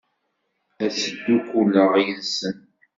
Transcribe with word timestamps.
Ad 0.83 0.91
ttdukkuleɣ 0.93 1.91
yid-sen. 2.03 2.57